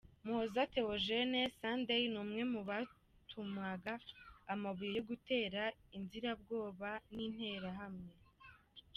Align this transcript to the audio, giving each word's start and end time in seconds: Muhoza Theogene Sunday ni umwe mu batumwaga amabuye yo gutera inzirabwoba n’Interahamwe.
Muhoza 0.25 0.63
Theogene 0.73 1.41
Sunday 1.59 2.03
ni 2.11 2.17
umwe 2.23 2.41
mu 2.53 2.61
batumwaga 2.69 3.93
amabuye 4.53 4.91
yo 4.97 5.03
gutera 5.09 5.61
inzirabwoba 5.95 6.89
n’Interahamwe. 7.13 8.11